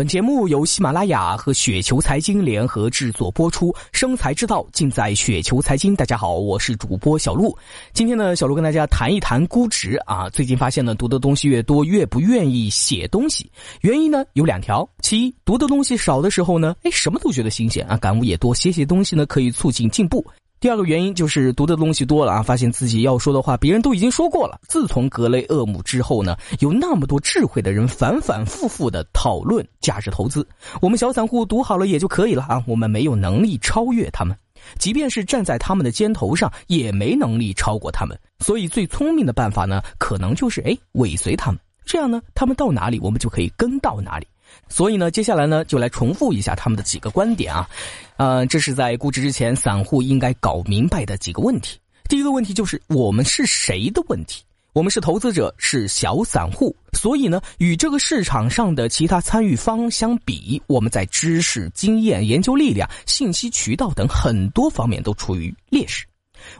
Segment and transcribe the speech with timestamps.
[0.00, 5.94] 本节目由喜马拉雅和雪球财经联合制作播出，生财之道尽在雪球财经。
[5.94, 7.54] 大家好，我是主播小璐。
[7.92, 10.26] 今天呢，小璐跟大家谈一谈估值啊。
[10.30, 13.52] 最近发现呢，读的东西越多，越不愿意写东西。
[13.82, 20.24] 原因呢有两条：其一，读的东西少的时候呢，哎，什么都觉得新鲜啊，感悟也多，写写东西呢可以促进进步。
[20.60, 24.60] 第二个原因就是读的东西多了啊，发现自己要说的话别人都已经说过了。
[24.68, 30.46] 自从格雷厄姆之后呢，有那么多智慧的人反反复复的讨论价值投资，
[30.82, 34.36] 我们小散户读好了也就可以了啊，我们没有能力超越他们，
[34.78, 38.14] 即便是站在他们的肩头上，也没能力超过他们。
[38.40, 44.26] 所以最聪明的办法呢，可能就是哎尾随他们，这样呢，他们到哪里我们就可以跟到哪里。
[44.68, 47.68] 所以呢，接下来呢，就来重复一下他们的几个观点啊，
[48.16, 51.78] 呃，这是在估值之前，散户应该搞明白的几个问题。
[52.08, 54.42] 第一个问题就是我们是谁的问题？
[54.72, 66.06] 我们是投资者，是小散户，所以呢，与这个市场上的其他参与方相比，我们在知识、经验、研究力量、信息渠道等很多方面都处于劣势。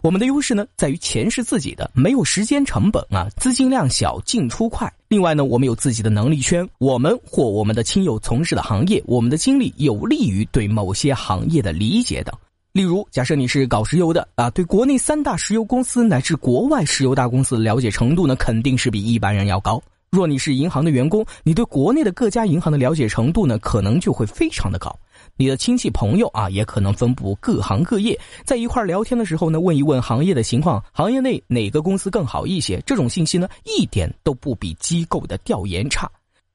[0.03, 4.93] 我们的优势呢，在于钱是自己的，没有时间成本啊，资金量小，进出快。
[5.09, 12.35] 另外呢，我们有自己的能力圈，我们或我们的亲友从事的行业，我们的经历有利于对某些行业的理解等。
[12.73, 19.83] 例如，假设你是搞石油的啊，对国内三大石油公司乃至国外石油大公司的了解程度呢，肯定是比一般人要高。
[20.11, 24.97] 若你是银行的员工，你对国内的各家银行的了解程度呢，可能就会非常的高。
[25.41, 32.79] 你的亲戚朋友啊，也可能分布各行各业，在一块聊天的时候呢，问一问行业的情况，行业内哪个公司更好一些？
[32.85, 36.07] 这种信息呢，一点都不比机构的调研差。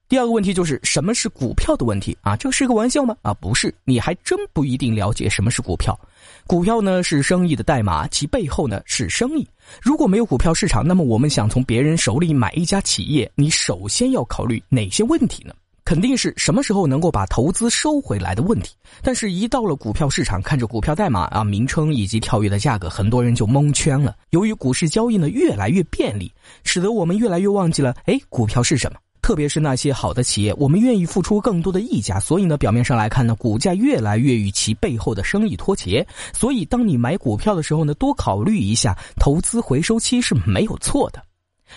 [0.08, 2.36] 第二个问题就是什么是股票的问题啊？
[2.36, 3.16] 这是个玩笑吗？
[3.22, 5.98] 啊，不是，你还真不一定了解什么是股票。
[6.46, 9.44] 股票呢是生意的代码，其背后呢是生意。
[9.82, 15.52] 如果没有股票市场，那么我们想从别人手里买一家企业，你首先要考虑哪些问题呢？
[15.86, 24.16] 肯定是什么时候能够把投资收回来的问题，但是，一到了股票市场，看着股票代码啊、名称以及跳跃的价格，很多人就蒙圈了。
[24.30, 26.30] 由于股市交易呢越来越便利，
[26.64, 28.98] 使得我们越来越忘记了，哎，股票是什么？
[29.22, 36.04] 特别是那些好的企业，我们愿意付出更多的溢价，所以呢，表面上来看呢，股价越来越与其背后的生意脱节。
[36.32, 41.22] 所以，当你买股票的时候呢，多考虑一下，投资回收期是没有错的。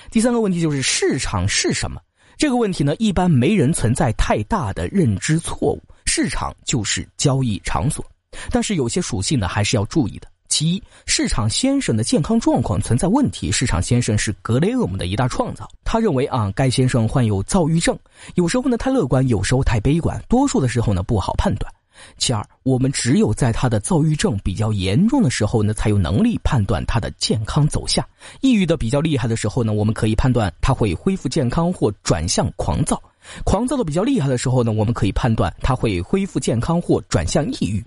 [0.10, 2.02] 第三个问题就是市场是什么？
[2.40, 5.84] 这个问题呢，一般没人存在太大的认知错误。
[6.06, 8.04] 市场就是交易场所，
[8.50, 10.28] 但是有些属性呢还是要注意的。
[10.48, 13.52] 其一，市场先生的健康状况存在问题。
[13.52, 18.00] 市场先生是格雷厄姆的一大创造，他认为啊，该先生患有躁郁症，
[18.36, 21.70] 有时候呢太乐观，有时候太悲观，多数的时候呢不好判断。
[22.18, 28.04] 其二，我们只有在他的躁郁症比较严重的时候呢，才有能力判断他的健康走向；
[28.42, 32.98] 抑郁的比较厉害的时候呢，我们可以判断他会恢复健康或转向狂躁；
[33.44, 37.84] 狂躁的比较厉害的时候呢，我们可以判断他会恢复健康或转向抑郁。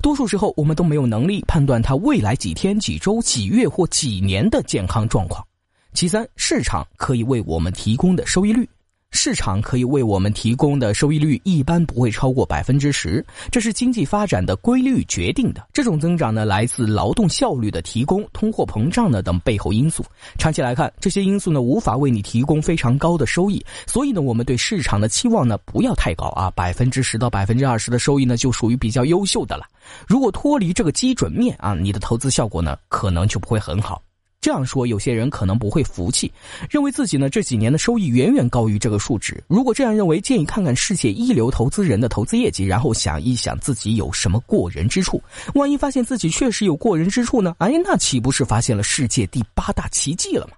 [0.00, 5.44] 多数时候，我们都没有能力判断他未来几天、几周、几月或几年的健康状况。
[5.92, 8.68] 其三，市场可以为我们提供的收益率。
[9.16, 15.66] 市场可以为我们提供的收益率一般不会超过百分之十，这是经济发展的规律决定的。
[15.72, 20.04] 这种增长呢，来自劳动效率的提供、通货膨胀呢等背后因素。
[20.38, 29.64] 长期来看，这些因素呢无法为你提供非常高的收益，所以呢，我们对市场的期望呢不要太高啊，百分之十到百分之二十的收益呢就属于比较优秀的了。
[30.06, 34.02] 如果脱离这个基准面啊，你的投资效果呢可能就不会很好。
[34.46, 36.32] 这样说，有些人可能不会服气，
[36.70, 39.42] 认为自己呢这几年的收益远远高于这个数值。
[39.48, 45.20] 如果这样认为，建议看看世界一流投资人的投资业绩，然后想一想自己有什么过人之处。
[45.54, 47.56] 万一发现自己确实有过人之处呢？
[47.58, 50.52] 哎，那岂不是发现了世界第八大奇迹了吗？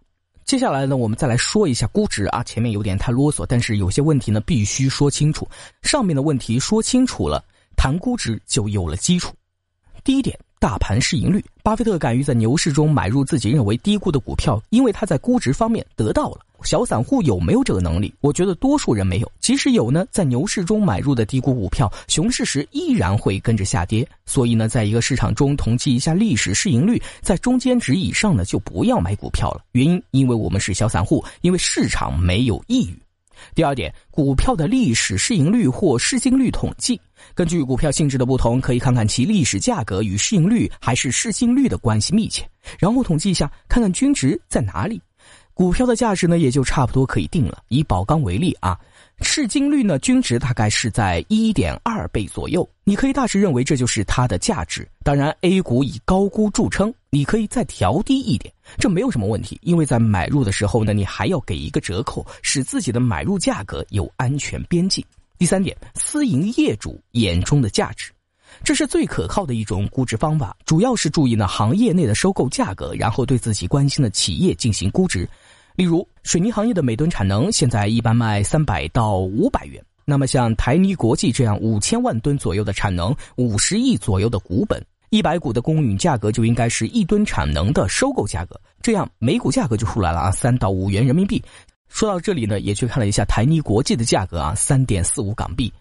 [0.44, 2.44] 接下来呢，我们再来说一下估值啊。
[2.44, 5.49] 前面有点太啰嗦，但是有些问题呢必须说清楚。
[5.81, 7.43] 上面的问题说清楚了，
[7.75, 9.34] 谈估值就有了基础。
[10.05, 10.38] 第一点。
[10.60, 16.41] 大盘市盈率，巴菲特敢于在牛市中买入自己认为低估的股票，因为他在估值方面得到了。
[16.64, 18.12] 小散户有没有这个能力？
[18.20, 19.32] 我觉得多数人没有。
[19.38, 24.06] 即使有呢，在牛市中买入的低估股票，熊市时依然会跟着下跌。
[24.26, 29.62] 所以呢，在一个市场中统计一下历史市盈率，在中间值以上的就不要买股票了。
[29.72, 32.99] 原因，因为我们是小散户，因为市场没有抑郁。
[33.55, 37.00] 第二点，股票的历史市盈率或市净率统计，
[37.35, 42.49] 根据股票性质的不同，可以看看其历史价格与市盈率还是市净率的关系密切，
[42.79, 45.00] 然后统计一下，看看均值在哪里。
[45.55, 47.64] 股票的价值呢，也就差不多可以定了。
[47.67, 48.79] 以宝钢为例啊，
[49.23, 54.88] 市净率呢均值大概是在一点二倍左右，你可以大致认为这就是它的价值。
[55.02, 59.58] 当然，A 股以高估著称，你可以再调低一点，这没有什么问题。
[59.62, 65.05] 因为在买入的时候呢，你还要给一个折扣，使自己的买入价格有安全边际。
[65.38, 68.10] 第三点，私营业主眼中的价值，
[68.62, 75.28] 这是最可靠的一种估值方法，主要是注意呢行业内的收购价格，然后对自己关心的企业进行估值。
[75.76, 91.43] 例如，水泥行业的每吨产能现在一般卖三百到五百元，那么像台泥国际这样五千万吨左右的产能，五十亿左右的股本，一百股的公允价格就应该是一吨产能的收购价格，这样每股价格就出来了啊，三到五元人民币。
[91.88, 95.72] 说到这里呢，也去看了一下台泥国际的价格啊，三点四五港币。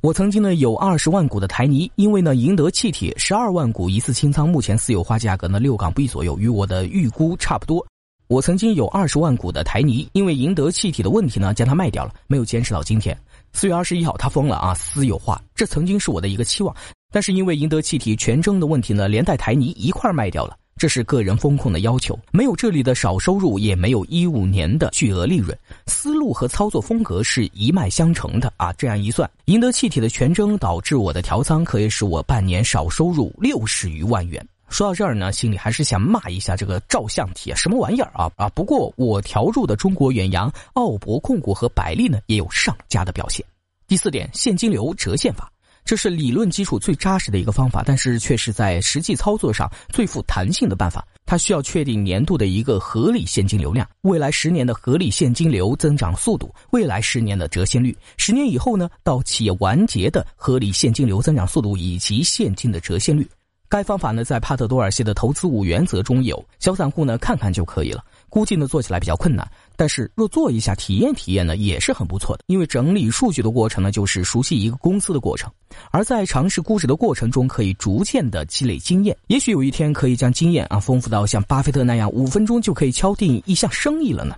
[0.00, 7.86] 我曾经呢有二十万股的台泥，因为呢赢得气体十二万股一次清仓，目前私有化价格呢六港币左右，与我的预估差不多。
[8.26, 13.14] 我曾经有二十万股的台泥，因为赢得气体的问题呢将它卖掉了，没有坚持到今天。
[13.52, 16.74] 四月二十一号它疯了啊，私有化，这曾经是我的一个期望，
[17.10, 20.56] 但是因为赢得气体权证的问题呢，连带台泥一块卖掉了。
[20.76, 25.54] 这是个人风控的要求，没有这里的少收入，也没有一五年的巨额利润，
[25.86, 28.72] 思路和操作风格是一脉相承的啊！
[28.72, 34.42] 这样一算，赢得气体的全征导致我的调仓可以使我半年少收入六十余万元。
[34.70, 38.48] 说到这儿呢，心里还是想骂一下这个照相体啊，什么玩意儿啊啊！
[38.50, 43.44] 不过我调入的中国远洋、奥博控股和百利呢，也有上佳的表现。
[43.86, 45.52] 第四点，现金流折现法。
[45.84, 51.06] 这是理论基础最扎实的一个方法，但是却是在实际操作上最富弹性的办法。
[51.26, 63.28] 它需要确定年度的一个合理现金流量，未来十年的合理现金流增长速度，未来十年的折现率，十年以后呢到企业完结的合理现金流增长速度以及现金的折现率。
[63.70, 68.04] 该方法呢在帕特多尔西的投资五原则中有，小散户呢看看就可以了。
[68.28, 72.42] 估计呢做起来比较困难，但是若做一下体验体验呢也是很不错的。
[72.48, 75.48] 因为整理数据的过程呢就是熟悉一个公司的过程，
[75.92, 84.34] 而在尝试估值的过程中可以逐渐的积累经验，也许有一天可以将经验啊丰富到像巴菲特那样五分钟就可以敲定一项生意了呢。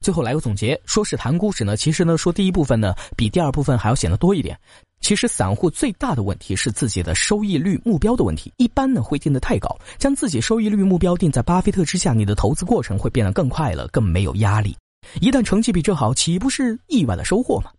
[0.00, 4.58] 最后来个总结，说是谈估值呢，其实呢说第一部分呢比第二部分还要显得多一点。
[5.04, 9.68] 其实散户最大的问题是自己的收益率目标的问题，一般呢会定得太高，
[9.98, 14.74] 将自己收益率目标定在巴菲特之下，你的投资过程会变得更快乐，更没有压力。
[15.20, 17.70] 一旦成绩比这好，岂不是意外的收获吗？